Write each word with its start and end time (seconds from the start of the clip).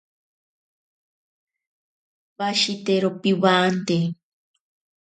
Pashitero 2.37 3.09
piwante. 3.21 3.97